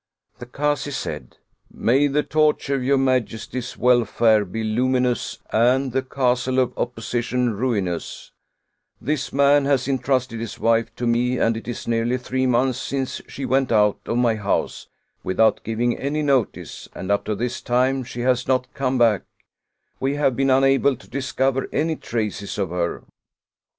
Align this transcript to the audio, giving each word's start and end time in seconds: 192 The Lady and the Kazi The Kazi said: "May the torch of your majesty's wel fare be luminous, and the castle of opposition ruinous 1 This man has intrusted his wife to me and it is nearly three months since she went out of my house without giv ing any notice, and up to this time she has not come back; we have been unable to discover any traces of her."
192 0.39 0.49
The 0.49 1.09
Lady 1.11 1.19
and 1.19 1.29
the 1.29 1.29
Kazi 1.29 1.29
The 1.29 1.29
Kazi 1.29 1.29
said: 1.29 1.85
"May 1.85 2.07
the 2.07 2.23
torch 2.23 2.69
of 2.71 2.83
your 2.83 2.97
majesty's 2.97 3.77
wel 3.77 4.03
fare 4.03 4.45
be 4.45 4.63
luminous, 4.63 5.37
and 5.51 5.91
the 5.91 6.01
castle 6.01 6.57
of 6.57 6.75
opposition 6.75 7.53
ruinous 7.55 8.31
1 8.97 9.05
This 9.09 9.31
man 9.31 9.65
has 9.65 9.87
intrusted 9.87 10.39
his 10.39 10.57
wife 10.57 10.89
to 10.95 11.05
me 11.05 11.37
and 11.37 11.55
it 11.55 11.67
is 11.67 11.87
nearly 11.87 12.17
three 12.17 12.47
months 12.47 12.79
since 12.79 13.21
she 13.27 13.45
went 13.45 13.71
out 13.71 13.99
of 14.07 14.17
my 14.17 14.33
house 14.33 14.87
without 15.23 15.63
giv 15.63 15.79
ing 15.79 15.95
any 15.99 16.23
notice, 16.23 16.89
and 16.95 17.11
up 17.11 17.23
to 17.25 17.35
this 17.35 17.61
time 17.61 18.03
she 18.03 18.21
has 18.21 18.47
not 18.47 18.73
come 18.73 18.97
back; 18.97 19.21
we 19.99 20.15
have 20.15 20.35
been 20.35 20.49
unable 20.49 20.95
to 20.95 21.07
discover 21.07 21.69
any 21.71 21.95
traces 21.95 22.57
of 22.57 22.71
her." 22.71 23.03